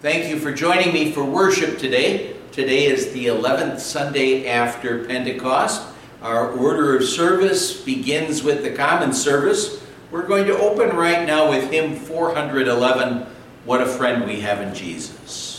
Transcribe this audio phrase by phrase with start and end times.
[0.00, 2.34] Thank you for joining me for worship today.
[2.52, 5.86] Today is the 11th Sunday after Pentecost.
[6.22, 9.84] Our order of service begins with the common service.
[10.10, 13.26] We're going to open right now with hymn 411,
[13.66, 15.49] What a Friend We Have in Jesus.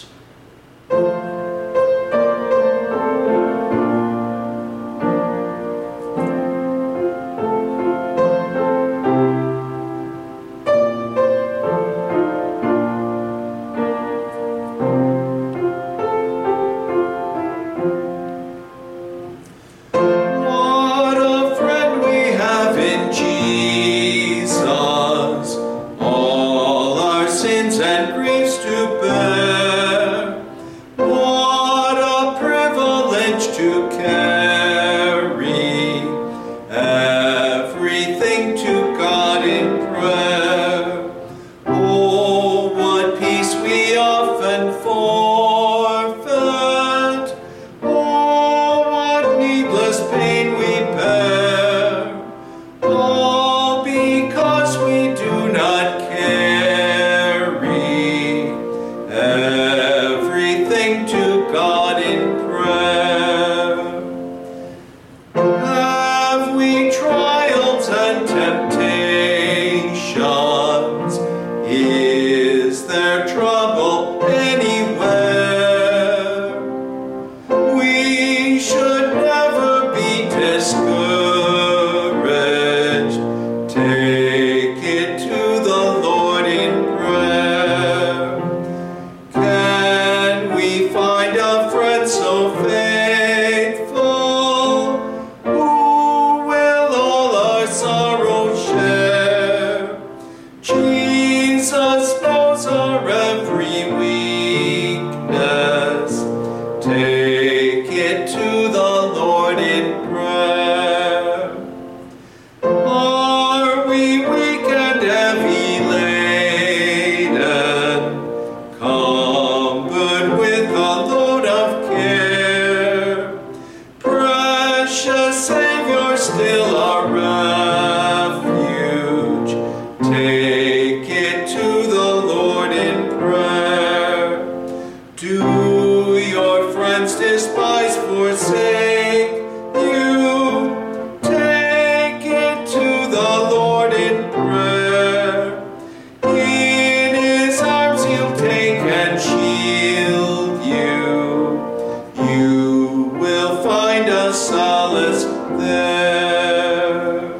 [154.47, 155.23] Solace
[155.59, 157.31] there.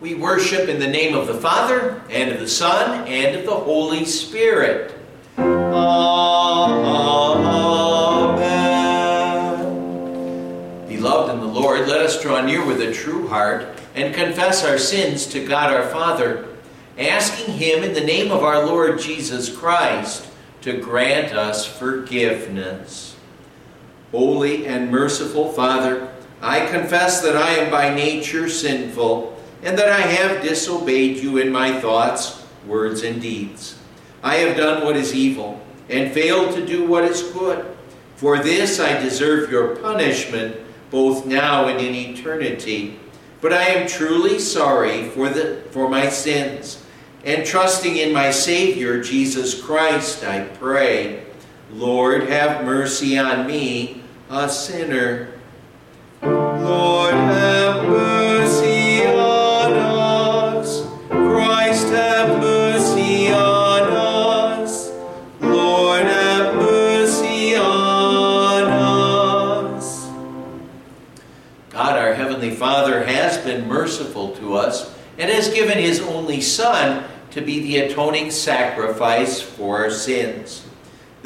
[0.00, 3.54] We worship in the name of the Father, and of the Son, and of the
[3.54, 4.96] Holy Spirit.
[5.38, 6.06] Amen.
[10.88, 14.78] Beloved in the Lord, let us draw near with a true heart and confess our
[14.78, 16.46] sins to God our Father,
[16.98, 20.28] asking Him in the name of our Lord Jesus Christ
[20.62, 23.05] to grant us forgiveness.
[24.10, 30.00] Holy and merciful Father, I confess that I am by nature sinful and that I
[30.00, 33.78] have disobeyed you in my thoughts, words, and deeds.
[34.22, 37.64] I have done what is evil and failed to do what is good.
[38.16, 40.56] For this I deserve your punishment
[40.90, 42.98] both now and in eternity.
[43.40, 46.82] But I am truly sorry for, the, for my sins,
[47.24, 51.25] and trusting in my Savior, Jesus Christ, I pray.
[51.72, 55.32] Lord, have mercy on me, a sinner.
[56.22, 60.86] Lord, have mercy on us.
[61.08, 64.92] Christ, have mercy on us.
[65.40, 68.62] Lord, have mercy on
[69.74, 70.08] us.
[71.70, 77.04] God, our Heavenly Father, has been merciful to us and has given His only Son
[77.32, 80.64] to be the atoning sacrifice for our sins.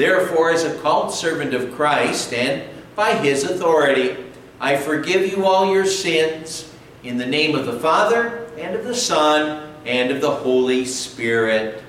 [0.00, 2.62] Therefore, as a called servant of Christ and
[2.96, 4.16] by His authority,
[4.58, 6.72] I forgive you all your sins
[7.04, 11.82] in the name of the Father, and of the Son, and of the Holy Spirit.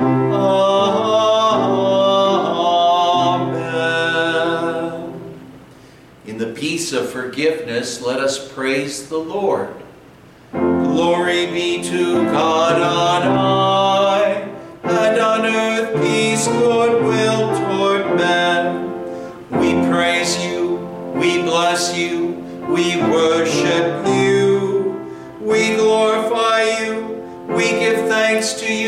[0.00, 0.42] Amen.
[6.26, 9.72] In the peace of forgiveness, let us praise the Lord.
[10.50, 14.48] Glory be to God on high,
[14.82, 17.41] and on earth peace, goodwill
[18.12, 19.50] toward men.
[19.50, 20.76] We praise you,
[21.14, 22.28] we bless you,
[22.68, 25.08] we worship you,
[25.40, 28.81] we glorify you, we give thanks to you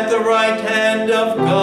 [0.00, 1.59] at the right hand of God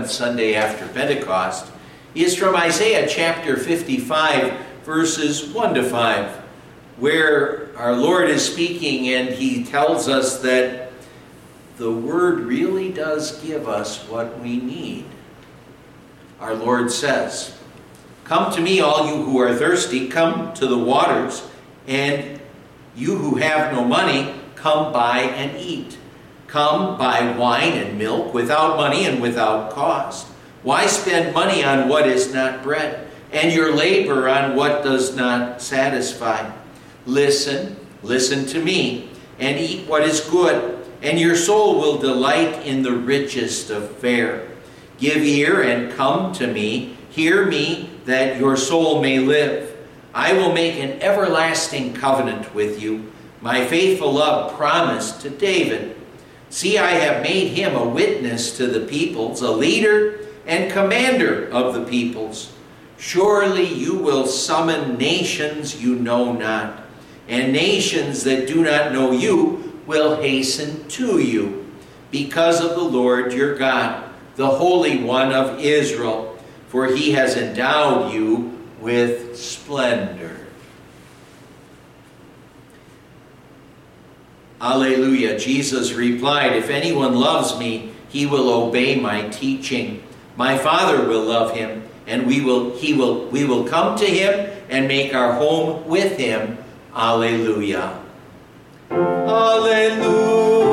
[0.00, 1.70] 11th Sunday after Pentecost
[2.14, 6.36] is from Isaiah chapter 55, verses 1 to 5,
[6.96, 10.92] where our Lord is speaking and he tells us that
[11.76, 15.04] the Word really does give us what we need.
[16.40, 17.56] Our Lord says,
[18.24, 21.46] Come to me, all you who are thirsty, come to the waters,
[21.86, 22.40] and
[22.96, 25.98] you who have no money, come buy and eat.
[26.50, 30.26] Come buy wine and milk without money and without cost.
[30.64, 35.62] Why spend money on what is not bread, and your labor on what does not
[35.62, 36.50] satisfy?
[37.06, 42.82] Listen, listen to me, and eat what is good, and your soul will delight in
[42.82, 44.48] the richest of fare.
[44.98, 49.76] Give ear and come to me, hear me, that your soul may live.
[50.12, 55.96] I will make an everlasting covenant with you, my faithful love promised to David.
[56.50, 61.74] See, I have made him a witness to the peoples, a leader and commander of
[61.74, 62.52] the peoples.
[62.98, 66.82] Surely you will summon nations you know not,
[67.28, 71.66] and nations that do not know you will hasten to you,
[72.10, 76.36] because of the Lord your God, the Holy One of Israel,
[76.68, 80.39] for he has endowed you with splendor.
[84.60, 85.38] Alleluia.
[85.38, 90.02] Jesus replied, If anyone loves me, he will obey my teaching.
[90.36, 94.50] My Father will love him, and we will he will we will come to him
[94.68, 96.58] and make our home with him.
[96.94, 98.02] Alleluia.
[98.90, 100.69] Alleluia.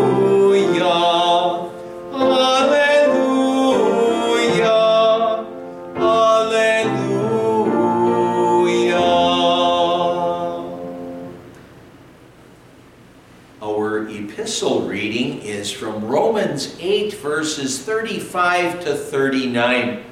[15.44, 20.04] Is from Romans 8, verses 35 to 39,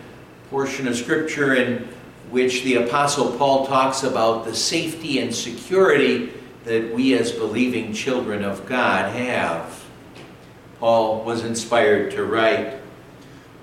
[0.50, 1.88] portion of scripture in
[2.32, 6.32] which the Apostle Paul talks about the safety and security
[6.64, 9.84] that we as believing children of God have.
[10.80, 12.80] Paul was inspired to write,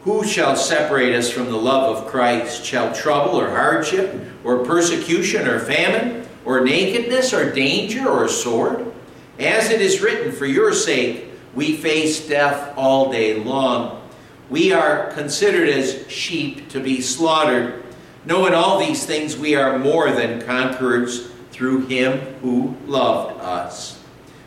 [0.04, 2.64] Who shall separate us from the love of Christ?
[2.64, 8.92] Shall trouble or hardship, or persecution or famine, or nakedness or danger or sword?
[9.38, 14.00] As it is written, For your sake we face death all day long.
[14.48, 17.84] We are considered as sheep to be slaughtered.
[18.24, 24.00] Knowing all these things, we are more than conquerors through him who loved us.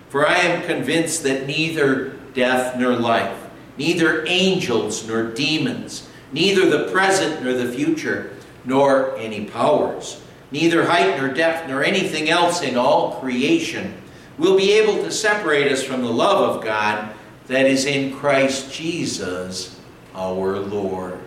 [0.09, 3.37] For I am convinced that neither death nor life,
[3.77, 8.33] neither angels nor demons, neither the present nor the future,
[8.63, 10.21] nor any powers,
[10.51, 14.01] neither height nor depth nor anything else in all creation
[14.37, 17.13] will be able to separate us from the love of God
[17.47, 19.79] that is in Christ Jesus
[20.13, 21.19] our Lord.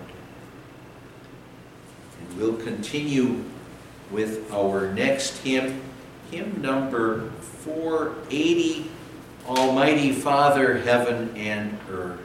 [2.20, 3.44] And we'll continue
[4.10, 5.80] with our next hymn,
[6.30, 8.90] hymn number 480,
[9.46, 12.20] Almighty Father, Heaven and Earth.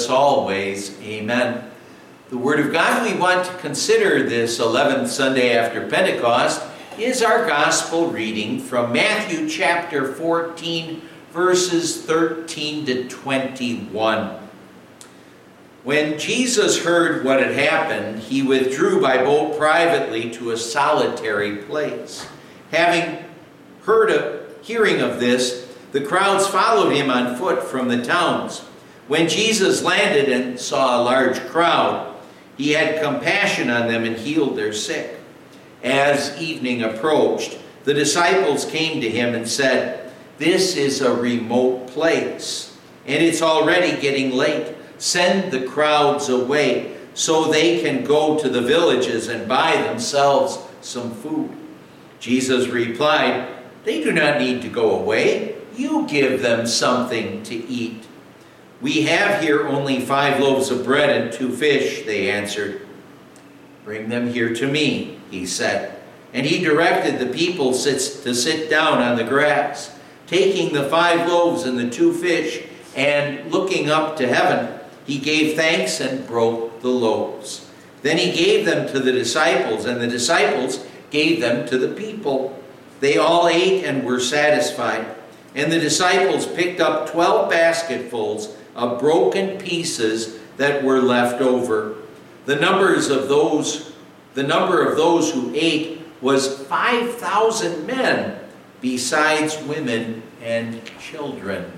[0.00, 0.98] Us always.
[1.02, 1.70] Amen.
[2.30, 6.62] The Word of God we want to consider this 11th Sunday after Pentecost
[6.98, 11.02] is our Gospel reading from Matthew chapter 14,
[11.32, 14.38] verses 13 to 21.
[15.84, 22.26] When Jesus heard what had happened, he withdrew by boat privately to a solitary place.
[22.70, 23.22] Having
[23.82, 28.62] heard of, hearing of this, the crowds followed him on foot from the towns.
[29.10, 32.14] When Jesus landed and saw a large crowd,
[32.56, 35.18] he had compassion on them and healed their sick.
[35.82, 42.78] As evening approached, the disciples came to him and said, This is a remote place,
[43.04, 44.76] and it's already getting late.
[44.98, 51.12] Send the crowds away so they can go to the villages and buy themselves some
[51.16, 51.50] food.
[52.20, 53.48] Jesus replied,
[53.82, 55.56] They do not need to go away.
[55.74, 58.06] You give them something to eat.
[58.80, 62.86] We have here only five loaves of bread and two fish, they answered.
[63.84, 66.00] Bring them here to me, he said.
[66.32, 69.96] And he directed the people sits, to sit down on the grass.
[70.26, 75.56] Taking the five loaves and the two fish, and looking up to heaven, he gave
[75.56, 77.68] thanks and broke the loaves.
[78.02, 82.62] Then he gave them to the disciples, and the disciples gave them to the people.
[83.00, 85.06] They all ate and were satisfied.
[85.54, 91.96] And the disciples picked up twelve basketfuls of broken pieces that were left over.
[92.46, 93.92] The numbers of those,
[94.34, 98.38] the number of those who ate was five thousand men,
[98.80, 101.70] besides women and children.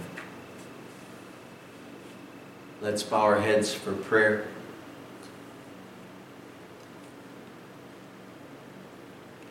[2.81, 4.49] Let's bow our heads for prayer.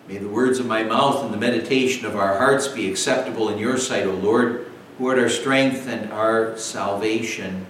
[0.07, 3.57] May the words of my mouth and the meditation of our hearts be acceptable in
[3.57, 4.70] your sight, O Lord,
[5.09, 7.65] our strength and our salvation.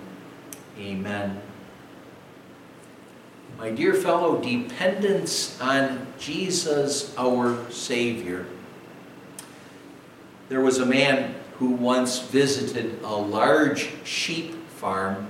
[0.77, 1.41] Amen.
[3.57, 8.45] My dear fellow, dependence on Jesus, our Savior.
[10.50, 15.27] There was a man who once visited a large sheep farm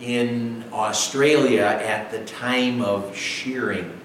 [0.00, 4.00] in Australia at the time of shearing.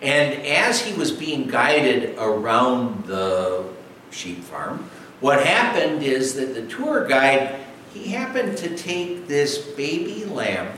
[0.00, 3.64] And as he was being guided around the
[4.10, 4.88] sheep farm,
[5.20, 7.60] what happened is that the tour guide,
[7.92, 10.72] he happened to take this baby lamb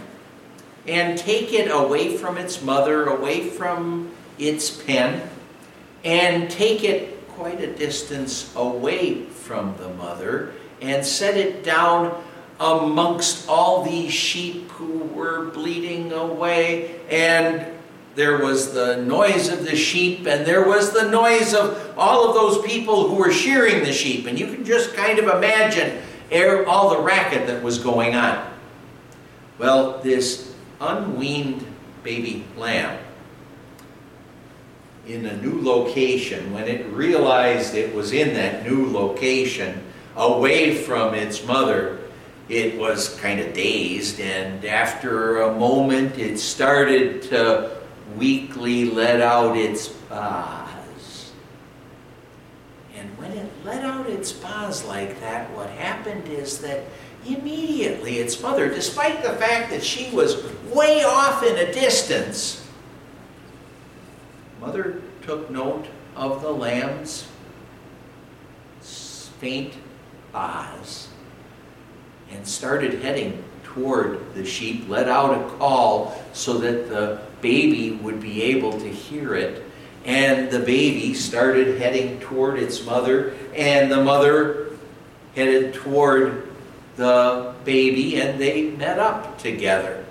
[0.87, 5.29] and take it away from its mother, away from its pen,
[6.05, 12.23] and take it quite a distance away from the mother and set it down
[12.61, 17.67] amongst all these sheep who were bleeding away and
[18.19, 22.35] there was the noise of the sheep and there was the noise of all of
[22.35, 24.27] those people who were shearing the sheep.
[24.27, 26.03] And you can just kind of imagine
[26.67, 28.53] all the racket that was going on.
[29.57, 31.65] Well this unweaned
[32.03, 32.99] baby lamb
[35.07, 39.81] in a new location when it realized it was in that new location
[40.17, 42.01] away from its mother
[42.49, 44.19] it was kind of dazed.
[44.19, 47.78] And after a moment it started to
[48.19, 51.33] weakly let out its paws.
[52.97, 56.85] And when it let out its paws like that, what happened is that
[57.27, 62.67] immediately its mother, despite the fact that she was way off in a distance,
[64.61, 67.29] mother took note of the lamb's
[69.39, 69.75] faint
[70.33, 71.09] paws
[72.31, 78.21] and started heading toward the sheep, let out a call so that the baby would
[78.21, 79.65] be able to hear it.
[80.05, 84.71] And the baby started heading toward its mother, and the mother
[85.35, 86.49] headed toward
[86.97, 90.05] the baby, and they met up together.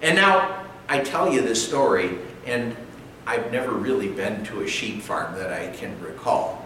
[0.00, 2.74] And now I tell you this story, and
[3.26, 6.64] I've never really been to a sheep farm that I can recall.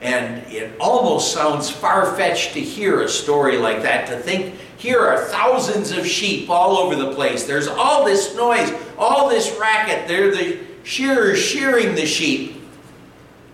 [0.00, 5.00] And it almost sounds far fetched to hear a story like that, to think here
[5.00, 7.44] are thousands of sheep all over the place.
[7.44, 10.08] There's all this noise, all this racket.
[10.08, 12.62] They're the shearers shearing the sheep.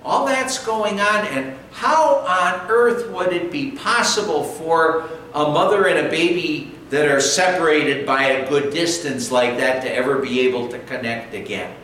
[0.05, 5.87] All that's going on, and how on earth would it be possible for a mother
[5.87, 10.41] and a baby that are separated by a good distance like that to ever be
[10.41, 11.75] able to connect again?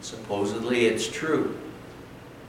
[0.00, 1.56] Supposedly it's true.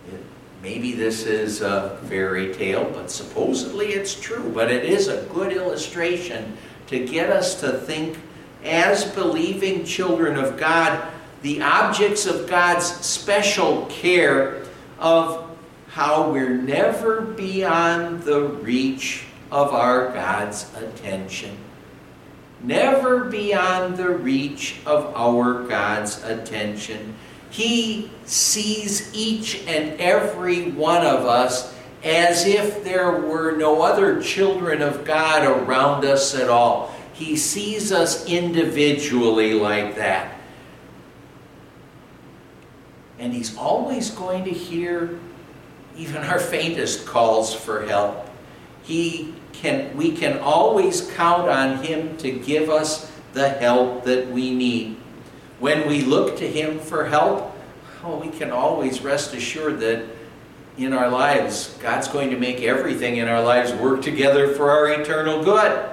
[0.08, 0.22] It,
[0.64, 4.52] maybe this is a fairy tale, but supposedly it's true.
[4.56, 8.18] But it is a good illustration to get us to think
[8.64, 11.08] as believing children of God,
[11.42, 14.64] the objects of God's special care
[15.00, 15.50] of
[15.88, 21.58] how we're never beyond the reach of our God's attention.
[22.64, 27.16] Never beyond the reach of our God's attention.
[27.50, 34.82] He sees each and every one of us as if there were no other children
[34.82, 36.96] of God around us at all.
[37.22, 40.36] He sees us individually like that.
[43.20, 45.20] And He's always going to hear
[45.96, 48.28] even our faintest calls for help.
[48.82, 54.56] He can, we can always count on Him to give us the help that we
[54.56, 54.98] need.
[55.60, 57.56] When we look to Him for help,
[58.04, 60.06] oh, we can always rest assured that
[60.76, 64.90] in our lives, God's going to make everything in our lives work together for our
[64.90, 65.91] eternal good.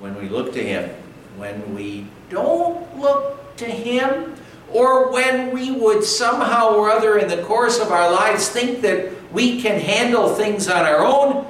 [0.00, 0.90] When we look to Him,
[1.36, 4.34] when we don't look to Him,
[4.72, 9.10] or when we would somehow or other in the course of our lives think that
[9.32, 11.46] we can handle things on our own,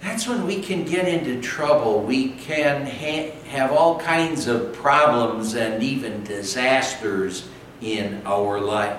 [0.00, 2.02] that's when we can get into trouble.
[2.02, 7.48] We can ha- have all kinds of problems and even disasters
[7.80, 8.98] in our life.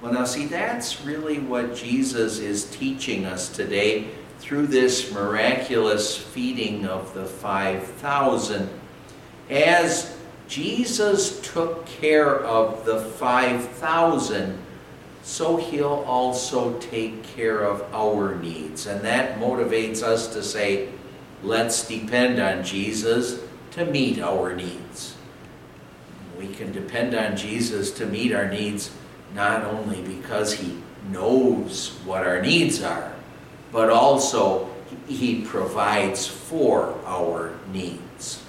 [0.00, 4.08] Well, now, see, that's really what Jesus is teaching us today
[4.46, 8.70] through this miraculous feeding of the 5,000.
[9.50, 14.56] As Jesus took care of the 5,000,
[15.24, 18.86] so he'll also take care of our needs.
[18.86, 20.90] And that motivates us to say,
[21.42, 23.40] let's depend on Jesus
[23.72, 25.16] to meet our needs.
[26.38, 28.92] We can depend on Jesus to meet our needs
[29.34, 30.78] not only because he
[31.10, 33.15] knows what our needs are,
[33.72, 34.70] but also
[35.08, 38.42] he provides for our needs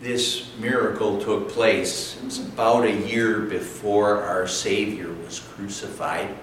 [0.00, 2.16] this miracle took place.
[2.18, 6.34] It was about a year before our Savior was crucified.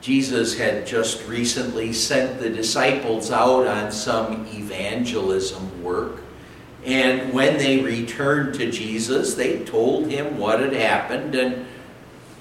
[0.00, 6.20] Jesus had just recently sent the disciples out on some evangelism work.
[6.84, 11.34] And when they returned to Jesus, they told him what had happened.
[11.34, 11.64] And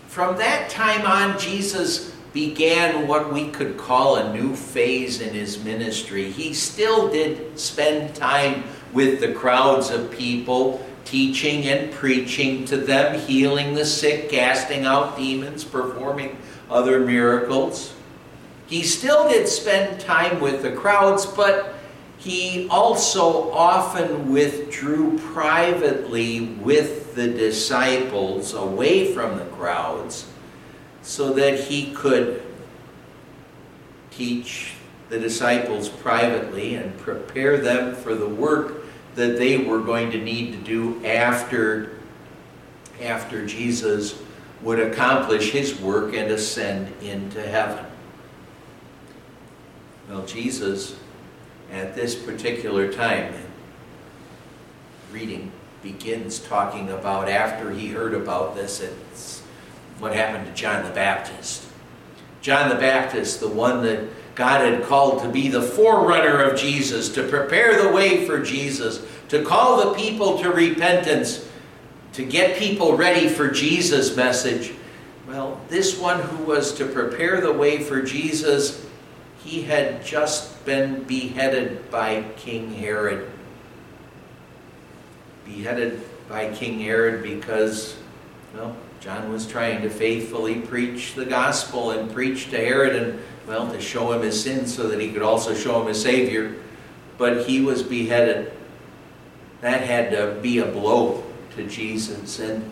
[0.10, 5.64] from that time on, Jesus began what we could call a new phase in his
[5.64, 6.32] ministry.
[6.32, 13.20] He still did spend time with the crowds of people, teaching and preaching to them,
[13.20, 16.38] healing the sick, casting out demons, performing
[16.70, 17.94] other miracles.
[18.66, 21.76] He still did spend time with the crowds, but
[22.18, 30.33] he also often withdrew privately with the disciples away from the crowds
[31.04, 32.42] so that he could
[34.10, 34.74] teach
[35.10, 38.86] the disciples privately and prepare them for the work
[39.16, 41.98] that they were going to need to do after,
[43.02, 44.20] after Jesus
[44.62, 47.86] would accomplish his work and ascend into heaven.
[50.10, 50.96] Well, Jesus,
[51.72, 53.34] at this particular time,
[55.12, 55.52] reading
[55.84, 59.43] begins talking about after he heard about this, it's
[60.00, 61.68] what happened to John the Baptist.
[62.42, 67.10] John the Baptist, the one that God had called to be the forerunner of Jesus,
[67.10, 71.48] to prepare the way for Jesus, to call the people to repentance,
[72.14, 74.74] to get people ready for Jesus' message.
[75.28, 78.86] Well, this one who was to prepare the way for Jesus,
[79.44, 83.32] he had just been beheaded by King Herod.
[85.46, 87.96] Beheaded by King Herod because,
[88.54, 93.70] well, John was trying to faithfully preach the gospel and preach to Herod and well,
[93.70, 96.56] to show him his sins so that he could also show him his Savior.
[97.18, 98.54] but he was beheaded.
[99.60, 101.22] That had to be a blow
[101.58, 102.40] to Jesus.
[102.40, 102.64] And,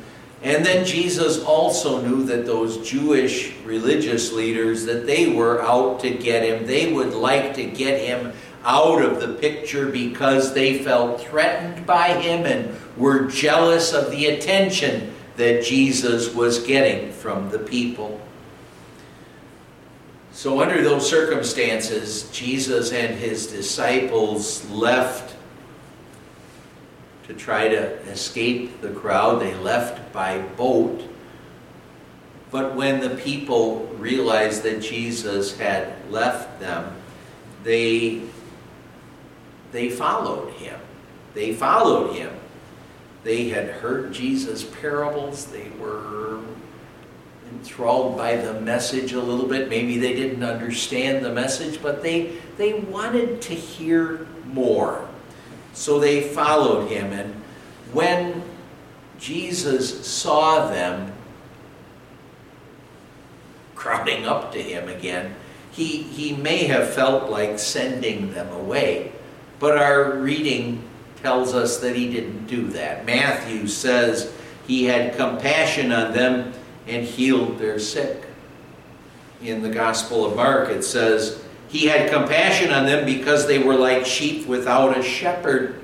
[0.41, 6.11] and then Jesus also knew that those Jewish religious leaders, that they were out to
[6.11, 6.65] get him.
[6.65, 8.31] They would like to get him
[8.63, 14.27] out of the picture because they felt threatened by him and were jealous of the
[14.27, 18.19] attention that Jesus was getting from the people.
[20.33, 25.35] So, under those circumstances, Jesus and his disciples left
[27.27, 29.41] to try to escape the crowd.
[29.41, 31.01] They left by boat.
[32.49, 36.93] But when the people realized that Jesus had left them,
[37.63, 38.21] they,
[39.71, 40.79] they followed him.
[41.33, 42.33] They followed him.
[43.23, 45.45] They had heard Jesus' parables.
[45.45, 46.39] They were
[47.51, 49.69] enthralled by the message a little bit.
[49.69, 55.07] Maybe they didn't understand the message, but they, they wanted to hear more.
[55.73, 57.13] So they followed him.
[57.13, 57.36] And
[57.93, 58.43] when
[59.19, 61.13] Jesus saw them
[63.75, 65.36] crowding up to him again,
[65.71, 69.12] he, he may have felt like sending them away.
[69.60, 70.84] But our reading
[71.21, 73.05] tells us that he didn't do that.
[73.05, 74.31] Matthew says
[74.67, 76.53] he had compassion on them
[76.88, 78.25] and healed their sick.
[79.41, 83.75] In the Gospel of Mark, it says, He had compassion on them because they were
[83.75, 85.81] like sheep without a shepherd.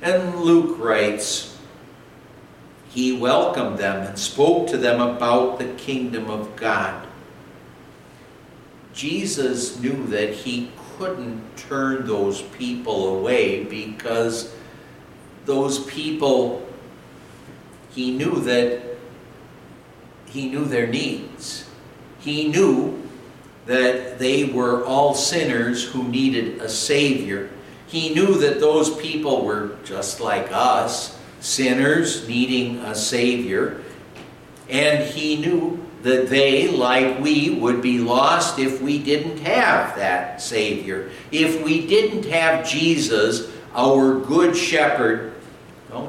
[0.00, 1.58] And Luke writes,
[2.88, 7.06] He welcomed them and spoke to them about the kingdom of God.
[8.92, 14.54] Jesus knew that he couldn't turn those people away because
[15.44, 16.66] those people,
[17.90, 18.92] he knew that
[20.26, 21.68] he knew their needs.
[22.20, 23.02] He knew
[23.66, 27.50] that they were all sinners who needed a Savior.
[27.86, 33.82] He knew that those people were just like us, sinners needing a Savior.
[34.70, 40.40] And he knew that they, like we, would be lost if we didn't have that
[40.40, 41.10] Savior.
[41.30, 45.31] If we didn't have Jesus, our Good Shepherd,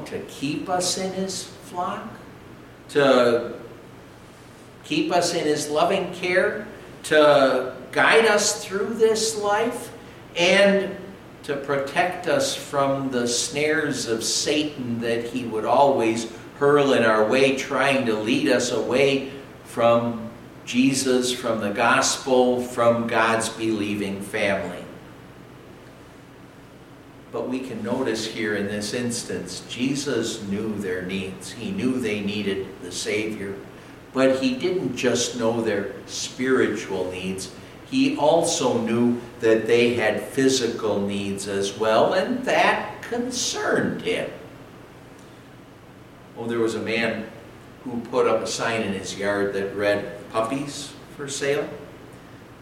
[0.06, 2.08] to keep us in His flock,
[2.90, 3.54] to
[4.84, 6.66] keep us in His loving care,
[7.04, 9.92] to guide us through this life,
[10.36, 10.96] and
[11.44, 17.28] to protect us from the snares of Satan that he would always hurl in our
[17.28, 19.30] way, trying to lead us away
[19.64, 20.30] from
[20.64, 24.83] Jesus, from the gospel, from God's believing family.
[27.34, 31.50] But we can notice here in this instance, Jesus knew their needs.
[31.50, 33.56] He knew they needed the Savior.
[34.12, 37.50] But he didn't just know their spiritual needs,
[37.90, 44.30] he also knew that they had physical needs as well, and that concerned him.
[46.38, 47.28] Oh, there was a man
[47.82, 51.68] who put up a sign in his yard that read, Puppies for sale.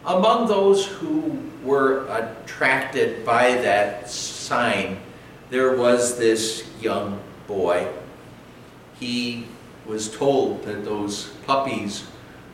[0.07, 4.99] Among those who were attracted by that sign,
[5.51, 7.87] there was this young boy.
[8.99, 9.47] He
[9.87, 12.05] was told that those puppies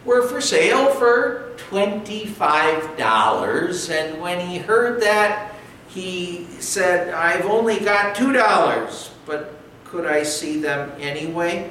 [0.04, 3.90] were for sale for $25.
[3.90, 5.54] And when he heard that,
[5.88, 11.70] he said, I've only got $2, but could I see them anyway?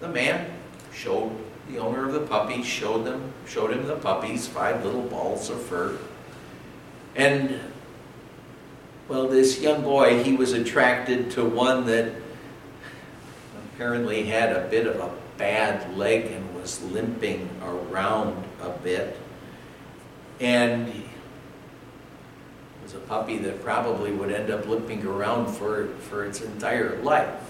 [0.00, 0.50] The man
[0.92, 1.32] showed
[1.68, 5.60] the owner of the puppies, showed them, showed him the puppies, five little balls of
[5.62, 5.98] fur.
[7.14, 7.60] And
[9.08, 12.12] well, this young boy, he was attracted to one that
[13.74, 19.16] apparently had a bit of a bad leg and was limping around a bit.
[20.40, 21.04] And it
[22.82, 27.40] was a puppy that probably would end up limping around for, for its entire life.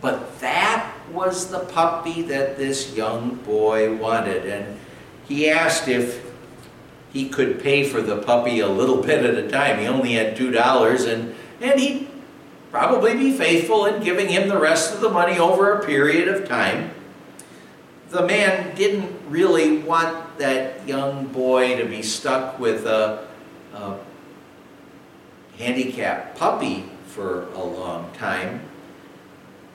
[0.00, 4.46] But that was the puppy that this young boy wanted.
[4.46, 4.78] And
[5.26, 6.32] he asked if
[7.12, 9.78] he could pay for the puppy a little bit at a time.
[9.78, 12.08] He only had $2, and, and he'd
[12.70, 16.48] probably be faithful in giving him the rest of the money over a period of
[16.48, 16.90] time.
[18.08, 23.26] The man didn't really want that young boy to be stuck with a,
[23.74, 23.98] a
[25.58, 28.60] handicapped puppy for a long time.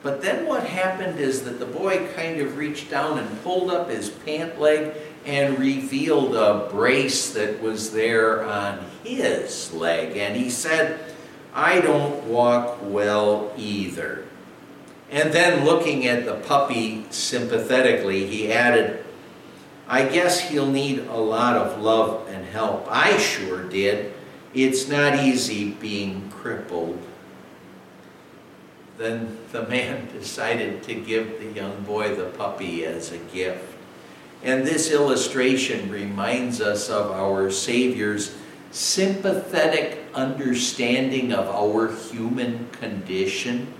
[0.02, 3.90] But then what happened is that the boy kind of reached down and pulled up
[3.90, 4.94] his pant leg
[5.26, 10.16] and revealed a brace that was there on his leg.
[10.16, 11.00] And he said,
[11.52, 14.24] I don't walk well either.
[15.10, 19.04] And then looking at the puppy sympathetically, he added,
[19.88, 22.86] I guess he'll need a lot of love and help.
[22.90, 24.12] I sure did.
[24.54, 26.98] It's not easy being crippled.
[28.98, 33.76] Then the man decided to give the young boy the puppy as a gift.
[34.42, 38.36] And this illustration reminds us of our Savior's
[38.70, 43.72] sympathetic understanding of our human condition.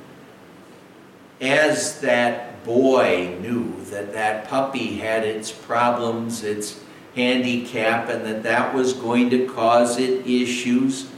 [1.41, 6.81] As that boy knew that that puppy had its problems, its
[7.15, 11.09] handicap, and that that was going to cause it issues,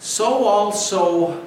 [0.00, 1.44] so also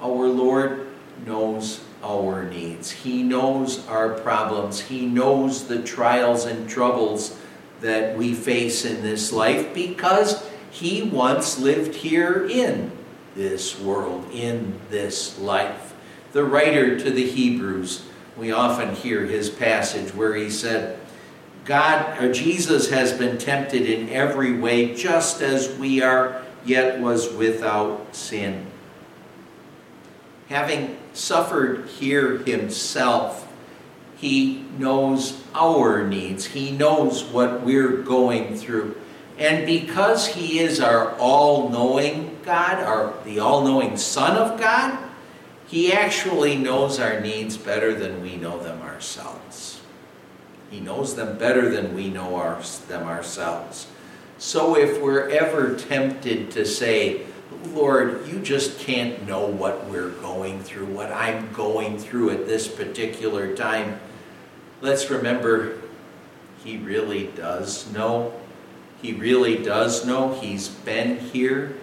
[0.00, 0.87] our Lord
[1.26, 2.90] knows our needs.
[2.90, 4.80] He knows our problems.
[4.80, 7.38] He knows the trials and troubles
[7.80, 12.92] that we face in this life because he once lived here in
[13.34, 15.94] this world, in this life.
[16.32, 18.04] The writer to the Hebrews,
[18.36, 20.98] we often hear his passage where he said,
[21.64, 27.32] God or Jesus has been tempted in every way just as we are, yet was
[27.34, 28.66] without sin.
[30.48, 33.46] Having suffered here himself,
[34.16, 36.46] he knows our needs.
[36.46, 38.96] He knows what we're going through.
[39.38, 44.98] And because he is our all-knowing God, our, the all-knowing Son of God,
[45.68, 49.80] he actually knows our needs better than we know them ourselves.
[50.70, 53.86] He knows them better than we know our, them ourselves.
[54.38, 57.26] So if we're ever tempted to say,
[57.72, 62.68] Lord, you just can't know what we're going through, what I'm going through at this
[62.68, 64.00] particular time,
[64.80, 65.78] let's remember
[66.64, 68.32] He really does know
[69.00, 70.34] he really does know.
[70.40, 71.76] He's been here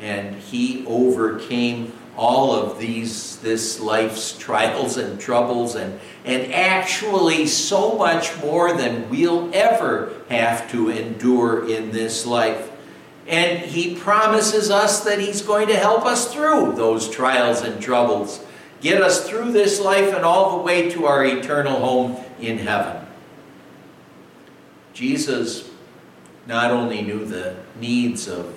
[0.00, 7.96] and he overcame all of these this life's trials and troubles and and actually so
[7.96, 12.70] much more than we'll ever have to endure in this life.
[13.26, 18.44] And he promises us that he's going to help us through those trials and troubles,
[18.80, 23.06] get us through this life and all the way to our eternal home in heaven.
[24.92, 25.70] Jesus
[26.46, 28.54] not only knew the needs of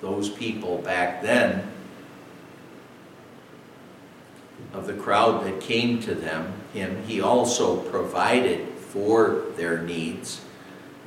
[0.00, 1.70] those people back then,
[4.72, 10.42] of the crowd that came to them, him, he also provided for their needs.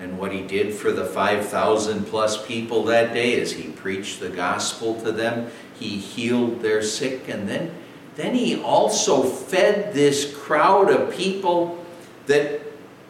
[0.01, 4.29] And what he did for the 5,000 plus people that day is he preached the
[4.29, 7.71] gospel to them, he healed their sick, and then,
[8.15, 11.83] then he also fed this crowd of people
[12.27, 12.61] that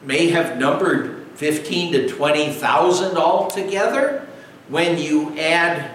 [0.04, 4.28] may have numbered 15 to 20,000 altogether.
[4.68, 5.92] When you add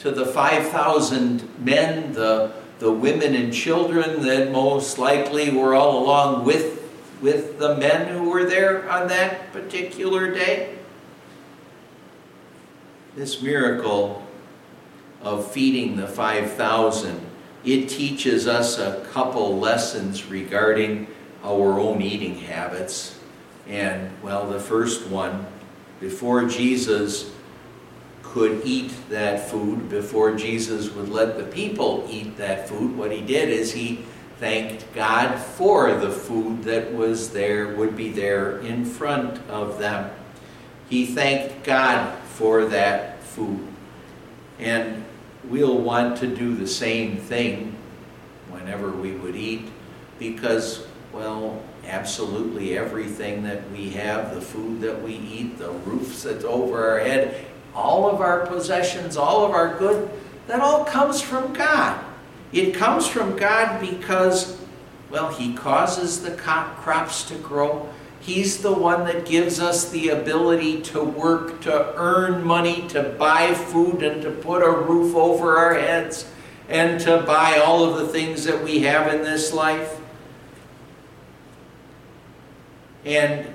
[0.00, 6.44] to the 5,000 men, the, the women and children that most likely were all along
[6.44, 6.81] with,
[7.22, 10.76] with the men who were there on that particular day.
[13.14, 14.26] This miracle
[15.22, 17.20] of feeding the 5,000,
[17.64, 21.06] it teaches us a couple lessons regarding
[21.44, 23.18] our own eating habits.
[23.68, 25.46] And, well, the first one,
[26.00, 27.30] before Jesus
[28.22, 33.20] could eat that food, before Jesus would let the people eat that food, what he
[33.20, 34.04] did is he
[34.42, 40.10] thanked God for the food that was there, would be there in front of them.
[40.88, 43.64] He thanked God for that food.
[44.58, 45.04] And
[45.44, 47.76] we'll want to do the same thing
[48.50, 49.70] whenever we would eat
[50.18, 56.44] because, well, absolutely everything that we have, the food that we eat, the roofs that's
[56.44, 60.10] over our head, all of our possessions, all of our good,
[60.48, 62.04] that all comes from God.
[62.52, 64.60] It comes from God because,
[65.10, 67.88] well, He causes the crops to grow.
[68.20, 73.52] He's the one that gives us the ability to work, to earn money, to buy
[73.52, 76.30] food, and to put a roof over our heads,
[76.68, 79.98] and to buy all of the things that we have in this life.
[83.04, 83.52] And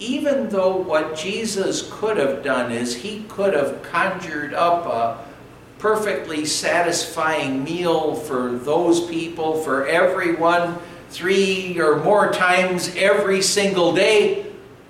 [0.00, 5.31] even though what Jesus could have done is he could have conjured up a
[5.82, 10.78] perfectly satisfying meal for those people, for everyone,
[11.10, 14.46] three or more times every single day,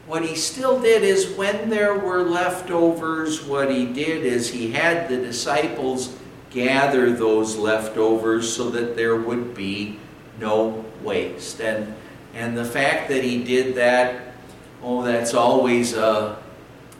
[0.06, 5.08] what he still did is when there were leftovers, what he did is he had
[5.08, 6.14] the disciples
[6.50, 9.98] gather those leftovers so that there would be
[10.38, 11.62] no waste.
[11.62, 11.94] And
[12.34, 14.34] and the fact that he did that,
[14.82, 16.41] oh, that's always a,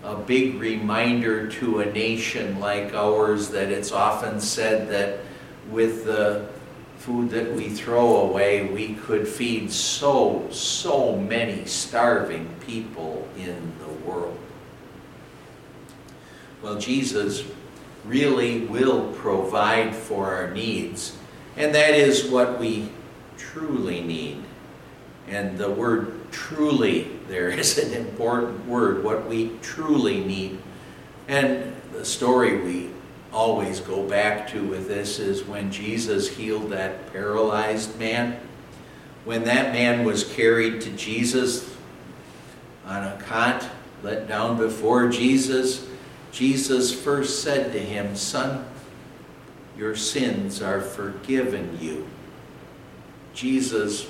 [0.03, 5.21] a big reminder to a nation like ours that it's often said that
[5.71, 6.49] with the
[6.99, 14.09] food that we throw away, we could feed so, so many starving people in the
[14.09, 14.38] world.
[16.62, 17.45] Well, Jesus
[18.05, 21.17] really will provide for our needs,
[21.57, 22.88] and that is what we
[23.37, 24.43] truly need.
[25.29, 30.59] And the word truly there is an important word, what we truly need.
[31.29, 32.90] And the story we
[33.33, 38.38] always go back to with this is when Jesus healed that paralyzed man.
[39.25, 41.75] When that man was carried to Jesus
[42.85, 43.66] on a cot,
[44.03, 45.87] let down before Jesus,
[46.33, 48.62] Jesus first said to him, Son,
[49.79, 52.07] your sins are forgiven you.
[53.33, 54.07] Jesus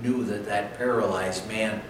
[0.00, 1.82] knew that that paralyzed man,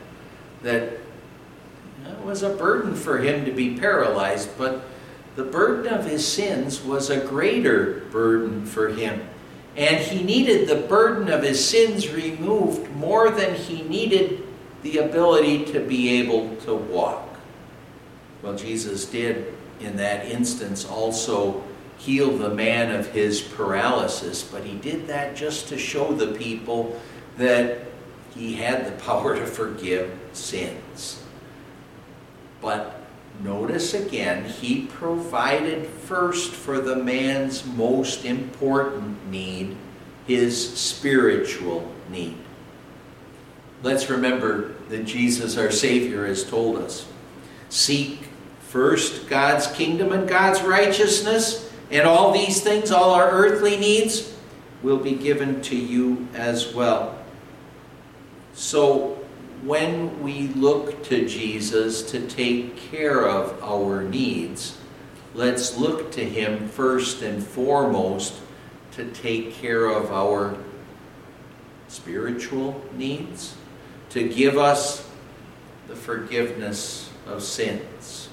[0.62, 4.85] that it was a burden for him to be paralyzed, but
[5.37, 9.23] the burden of his sins was a greater burden for him.
[9.77, 14.43] And he needed the burden of his sins removed more than he needed
[14.83, 17.29] the ability to be able to walk.
[18.43, 21.62] Well, Jesus did in that instance also
[21.97, 27.01] heal the man of his paralysis, but he did that just to show the people
[27.38, 27.87] that
[28.35, 31.23] he had the power to forgive sins.
[32.61, 33.01] But
[33.42, 39.77] notice again, he provided first for the man's most important need,
[40.27, 42.37] his spiritual need.
[43.83, 47.09] Let's remember that Jesus, our Savior, has told us
[47.68, 48.29] seek
[48.61, 54.35] first God's kingdom and God's righteousness, and all these things, all our earthly needs,
[54.83, 57.22] will be given to you as well.
[58.55, 59.19] So,
[59.62, 64.77] when we look to Jesus to take care of our needs,
[65.35, 68.35] let's look to Him first and foremost
[68.93, 70.57] to take care of our
[71.88, 73.55] spiritual needs,
[74.11, 75.09] to give us
[75.88, 78.29] the forgiveness of sins,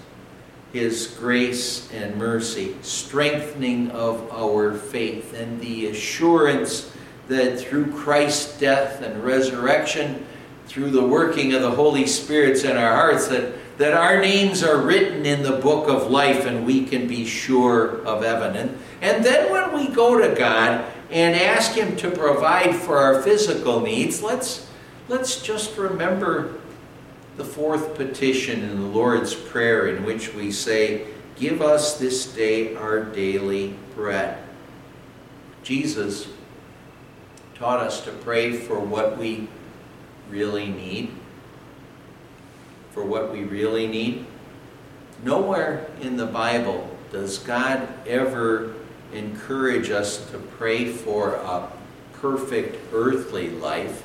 [0.74, 6.92] His grace and mercy, strengthening of our faith, and the assurance
[7.30, 10.26] that through Christ's death and resurrection,
[10.66, 14.82] through the working of the Holy Spirits in our hearts, that, that our names are
[14.82, 18.56] written in the book of life and we can be sure of heaven.
[18.56, 23.22] And, and then when we go to God and ask Him to provide for our
[23.22, 24.68] physical needs, let's,
[25.08, 26.56] let's just remember
[27.38, 32.76] the fourth petition in the Lord's Prayer, in which we say, Give us this day
[32.76, 34.44] our daily bread.
[35.64, 36.28] Jesus
[37.60, 39.50] taught us to pray for what we
[40.30, 41.12] really need.
[42.92, 44.26] For what we really need.
[45.24, 48.74] Nowhere in the Bible does God ever
[49.12, 51.70] encourage us to pray for a
[52.14, 54.04] perfect earthly life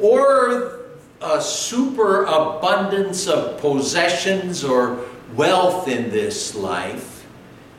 [0.00, 0.80] or
[1.20, 7.13] a superabundance of possessions or wealth in this life.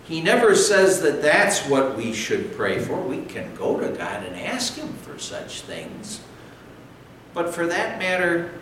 [0.08, 3.02] He never says that that's what we should pray for.
[3.02, 6.22] We can go to God and ask Him for such things.
[7.34, 8.54] But for that matter,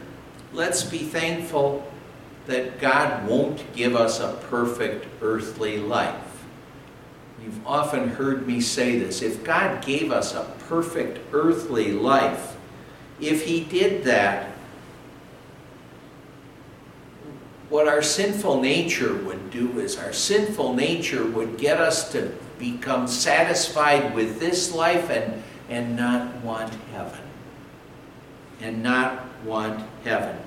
[0.54, 1.86] let's be thankful
[2.46, 6.46] that God won't give us a perfect earthly life.
[7.44, 9.22] You've often heard me say this.
[9.22, 12.56] If God gave us a perfect earthly life,
[13.20, 14.53] if He did that,
[17.74, 23.08] what our sinful nature would do is our sinful nature would get us to become
[23.08, 27.20] satisfied with this life and, and not want heaven.
[28.62, 30.38] And not want heaven.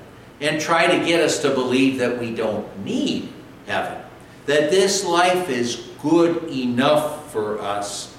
[0.40, 3.32] And try to get us to believe that we don't need
[3.66, 4.00] heaven.
[4.46, 8.16] That this life is good enough for us.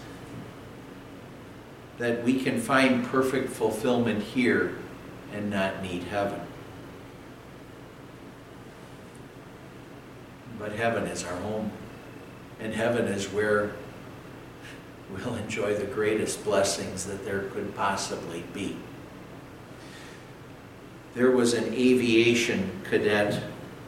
[1.98, 4.76] That we can find perfect fulfillment here
[5.34, 6.47] and not need heaven.
[10.60, 11.72] But heaven is our home.
[12.60, 13.72] And heaven is where
[15.12, 18.78] we'll enjoy the greatest blessings that there could possibly be.
[21.14, 23.44] There was an aviation cadet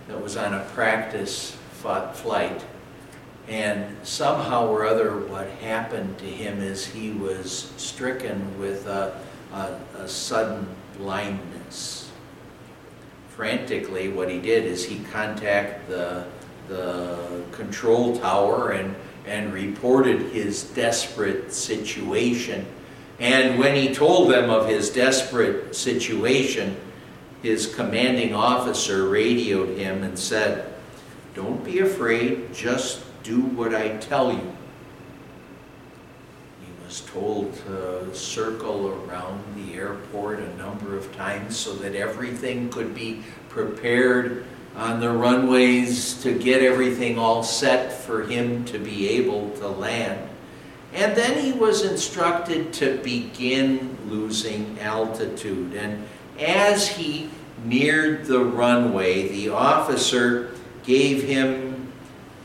[0.08, 1.56] that was on a practice
[2.14, 2.66] flight,
[3.48, 9.20] and somehow or other, what happened to him is he was stricken with a,
[9.54, 10.68] a, a sudden
[10.98, 12.12] blindness.
[13.30, 16.26] Frantically, what he did is he contacted the
[16.70, 18.96] the control tower and,
[19.26, 22.66] and reported his desperate situation.
[23.20, 26.78] And when he told them of his desperate situation,
[27.42, 30.74] his commanding officer radioed him and said,
[31.34, 34.54] Don't be afraid, just do what I tell you.
[36.62, 42.70] He was told to circle around the airport a number of times so that everything
[42.70, 44.46] could be prepared
[44.76, 50.30] on the runways to get everything all set for him to be able to land.
[50.94, 55.74] And then he was instructed to begin losing altitude.
[55.74, 56.08] And
[56.40, 57.30] as he
[57.64, 60.52] neared the runway, the officer
[60.84, 61.92] gave him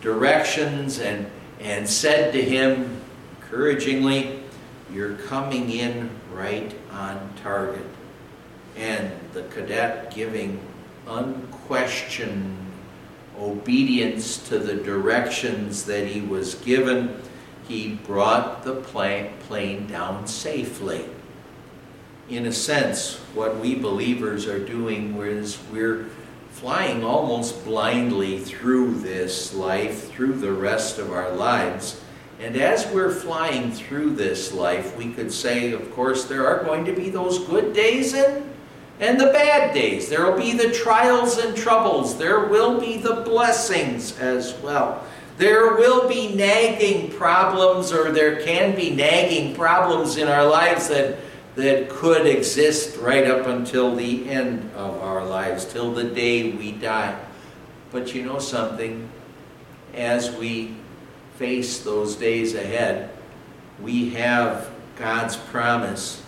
[0.01, 1.27] directions and,
[1.61, 3.01] and said to him
[3.37, 4.43] encouragingly,
[4.93, 7.87] You're coming in right on target.
[8.77, 10.61] And the cadet giving
[13.39, 17.21] obedience to the directions that he was given,
[17.67, 21.07] he brought the plane down safely.
[22.29, 26.07] In a sense, what we believers are doing is we're
[26.51, 32.01] flying almost blindly through this life, through the rest of our lives.
[32.41, 36.85] And as we're flying through this life, we could say, of course, there are going
[36.85, 38.54] to be those good days and
[39.01, 40.09] and the bad days.
[40.09, 42.17] There will be the trials and troubles.
[42.17, 45.05] There will be the blessings as well.
[45.37, 51.19] There will be nagging problems, or there can be nagging problems in our lives that,
[51.57, 56.71] that could exist right up until the end of our lives, till the day we
[56.71, 57.19] die.
[57.91, 59.09] But you know something?
[59.93, 60.77] As we
[61.37, 63.11] face those days ahead,
[63.81, 66.24] we have God's promise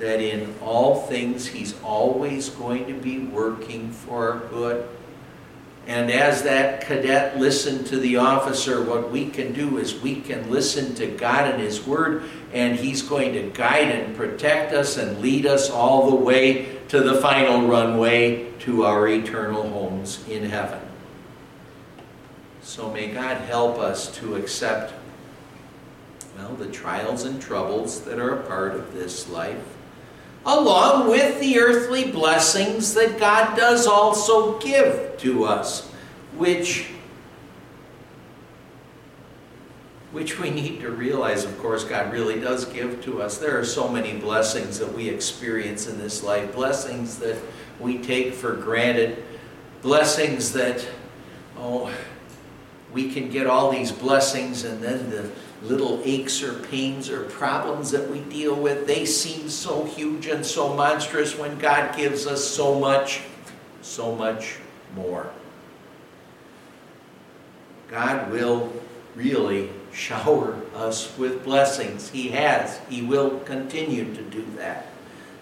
[0.00, 4.88] that in all things He's always going to be working for our good.
[5.86, 10.50] And as that cadet listened to the officer, what we can do is we can
[10.50, 15.20] listen to God and His Word, and He's going to guide and protect us and
[15.20, 20.80] lead us all the way to the final runway to our eternal homes in heaven.
[22.62, 24.92] So may God help us to accept,
[26.36, 29.64] well, the trials and troubles that are a part of this life
[30.44, 35.88] along with the earthly blessings that God does also give to us,
[36.36, 36.86] which
[40.12, 43.38] which we need to realize, of course, God really does give to us.
[43.38, 47.40] There are so many blessings that we experience in this life, blessings that
[47.78, 49.22] we take for granted,
[49.82, 50.84] blessings that,
[51.56, 51.94] oh,
[52.92, 55.30] we can get all these blessings and then the
[55.62, 60.44] little aches or pains or problems that we deal with, they seem so huge and
[60.44, 63.20] so monstrous when God gives us so much,
[63.82, 64.56] so much
[64.94, 65.30] more.
[67.90, 68.72] God will
[69.14, 72.10] really shower us with blessings.
[72.10, 72.78] He has.
[72.88, 74.86] He will continue to do that.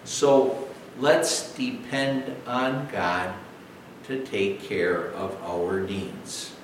[0.04, 3.34] So let's depend on God
[4.04, 6.54] to take care of our needs.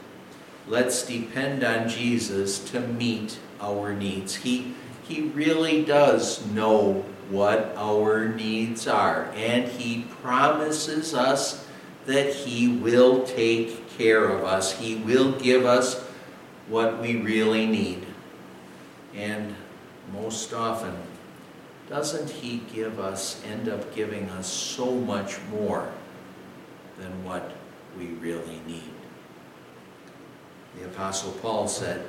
[0.67, 4.37] Let's depend on Jesus to meet our needs.
[4.37, 4.75] He,
[5.07, 11.67] he really does know what our needs are, and He promises us
[12.07, 14.73] that He will take care of us.
[14.79, 16.01] He will give us
[16.69, 18.07] what we really need.
[19.15, 19.55] And
[20.13, 20.95] most often,
[21.89, 25.93] doesn't He give us, end up giving us so much more
[26.99, 27.53] than what
[27.99, 28.94] we really need?
[30.79, 32.05] The Apostle Paul said,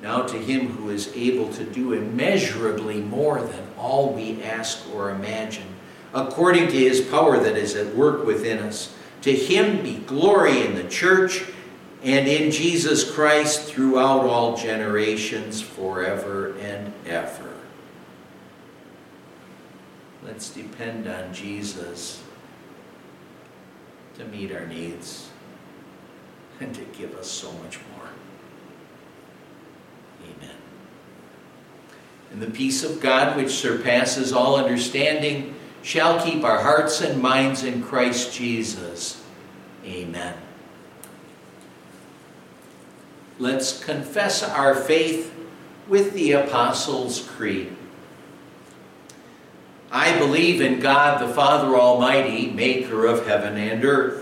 [0.00, 5.10] Now to him who is able to do immeasurably more than all we ask or
[5.10, 5.68] imagine,
[6.12, 10.74] according to his power that is at work within us, to him be glory in
[10.74, 11.44] the church
[12.02, 17.48] and in Jesus Christ throughout all generations, forever and ever.
[20.24, 22.22] Let's depend on Jesus
[24.18, 25.31] to meet our needs
[26.62, 28.08] and to give us so much more.
[30.22, 30.56] Amen.
[32.32, 37.64] And the peace of God, which surpasses all understanding, shall keep our hearts and minds
[37.64, 39.22] in Christ Jesus.
[39.84, 40.34] Amen.
[43.38, 45.34] Let's confess our faith
[45.88, 47.76] with the Apostles' Creed.
[49.90, 54.21] I believe in God the Father Almighty, maker of heaven and earth.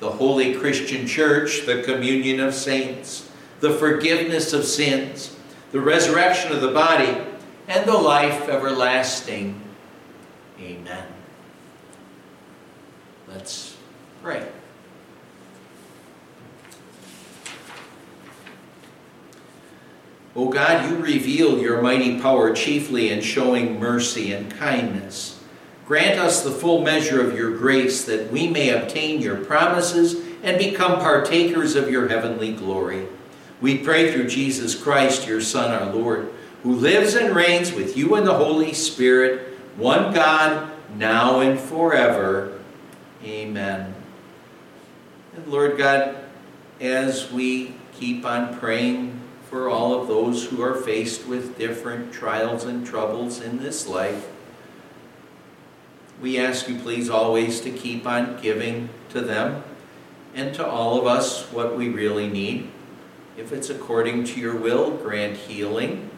[0.00, 3.30] the holy Christian church, the communion of saints,
[3.60, 5.36] the forgiveness of sins,
[5.72, 7.18] the resurrection of the body,
[7.66, 9.60] and the life everlasting.
[10.60, 11.06] Amen.
[13.28, 13.76] Let's
[14.22, 14.48] pray.
[20.36, 25.37] O God, you reveal your mighty power chiefly in showing mercy and kindness
[25.88, 30.58] Grant us the full measure of your grace that we may obtain your promises and
[30.58, 33.08] become partakers of your heavenly glory.
[33.62, 36.30] We pray through Jesus Christ, your Son, our Lord,
[36.62, 42.60] who lives and reigns with you in the Holy Spirit, one God, now and forever.
[43.24, 43.94] Amen.
[45.34, 46.22] And Lord God,
[46.82, 49.18] as we keep on praying
[49.48, 54.28] for all of those who are faced with different trials and troubles in this life,
[56.20, 59.62] we ask you please always to keep on giving to them
[60.34, 62.70] and to all of us what we really need.
[63.36, 66.10] If it's according to your will, grant healing.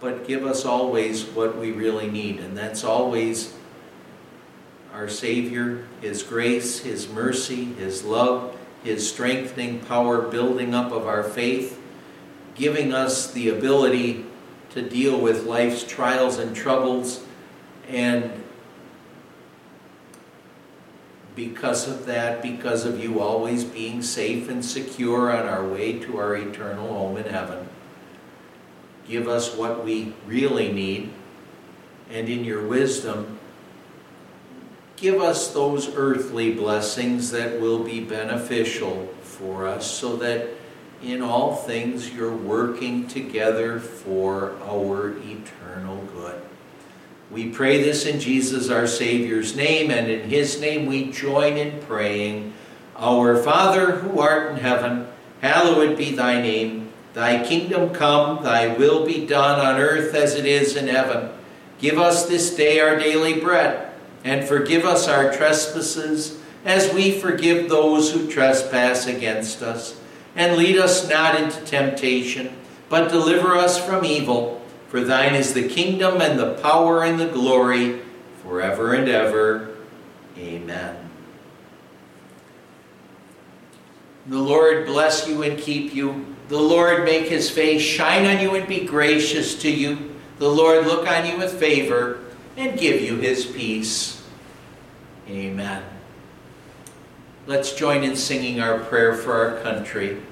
[0.00, 3.54] But give us always what we really need, and that's always
[4.92, 11.22] our Savior, His grace, His mercy, His love, His strengthening power, building up of our
[11.22, 11.80] faith,
[12.54, 14.24] giving us the ability
[14.70, 17.24] to deal with life's trials and troubles
[17.88, 18.43] and
[21.34, 26.18] because of that, because of you always being safe and secure on our way to
[26.18, 27.68] our eternal home in heaven.
[29.08, 31.12] Give us what we really need,
[32.10, 33.38] and in your wisdom,
[34.96, 40.48] give us those earthly blessings that will be beneficial for us so that
[41.02, 46.43] in all things you're working together for our eternal good.
[47.34, 51.80] We pray this in Jesus our Savior's name, and in his name we join in
[51.82, 52.52] praying,
[52.94, 55.08] Our Father who art in heaven,
[55.40, 56.92] hallowed be thy name.
[57.12, 61.28] Thy kingdom come, thy will be done on earth as it is in heaven.
[61.80, 67.68] Give us this day our daily bread, and forgive us our trespasses, as we forgive
[67.68, 70.00] those who trespass against us.
[70.36, 72.56] And lead us not into temptation,
[72.88, 74.53] but deliver us from evil.
[74.94, 78.00] For thine is the kingdom and the power and the glory
[78.44, 79.74] forever and ever.
[80.38, 81.10] Amen.
[84.26, 86.36] The Lord bless you and keep you.
[86.46, 90.14] The Lord make his face shine on you and be gracious to you.
[90.38, 92.20] The Lord look on you with favor
[92.56, 94.22] and give you his peace.
[95.28, 95.82] Amen.
[97.48, 100.22] Let's join in singing our prayer for our country.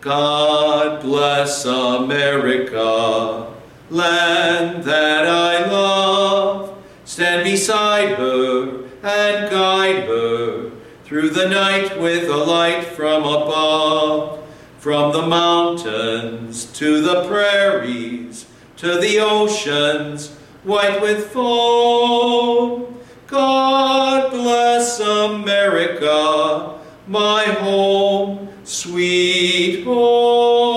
[0.00, 3.58] God bless America
[3.90, 6.78] land that I love.
[7.04, 10.70] Stand beside her and guide her
[11.04, 14.38] through the night with a light from above.
[14.78, 18.46] From the mountains to the prairies
[18.80, 20.30] to the oceans
[20.64, 22.98] white with foam.
[23.26, 30.69] God bless America, my home, sweet home.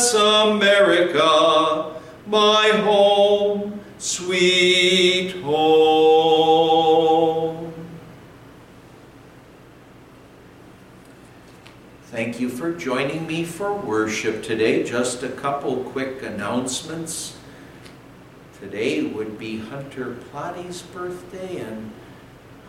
[0.00, 5.70] Bless America, my home, sweet home.
[12.04, 14.84] Thank you for joining me for worship today.
[14.84, 17.36] Just a couple quick announcements.
[18.58, 21.92] Today would be Hunter Plotty's birthday, and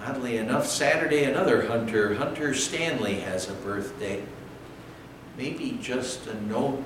[0.04, 4.22] oddly enough, Saturday, another Hunter, Hunter Stanley, has a birthday
[5.38, 6.86] maybe just a note.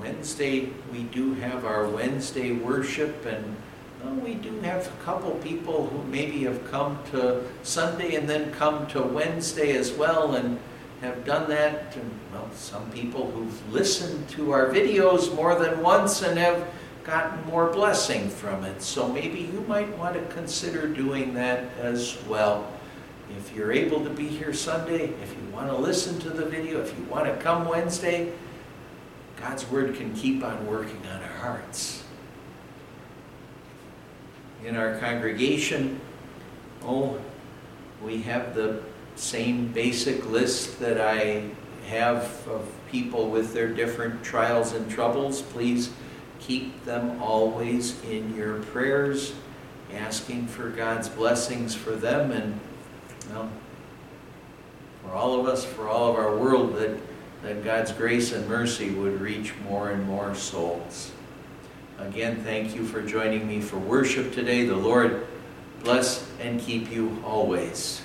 [0.00, 3.56] Wednesday, we do have our Wednesday worship, and
[4.02, 8.52] well, we do have a couple people who maybe have come to Sunday and then
[8.52, 10.58] come to Wednesday as well, and
[11.00, 11.96] have done that.
[11.96, 16.68] And, well, some people who've listened to our videos more than once and have
[17.04, 18.82] gotten more blessing from it.
[18.82, 22.70] So maybe you might want to consider doing that as well.
[23.36, 26.80] If you're able to be here Sunday, if you want to listen to the video,
[26.80, 28.32] if you want to come Wednesday,
[29.40, 32.02] God's Word can keep on working on our hearts.
[34.64, 36.00] In our congregation,
[36.84, 37.20] oh,
[38.02, 38.82] we have the
[39.14, 41.50] same basic list that I
[41.86, 45.42] have of people with their different trials and troubles.
[45.42, 45.90] Please
[46.40, 49.34] keep them always in your prayers,
[49.94, 52.60] asking for God's blessings for them and
[53.30, 53.50] well,
[55.02, 56.98] for all of us, for all of our world, that,
[57.42, 61.12] that God's grace and mercy would reach more and more souls.
[61.98, 64.64] Again, thank you for joining me for worship today.
[64.64, 65.26] The Lord
[65.82, 68.02] bless and keep you always.